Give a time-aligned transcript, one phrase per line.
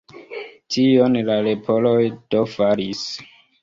[0.75, 1.97] Tion la leporoj
[2.35, 3.09] do faris.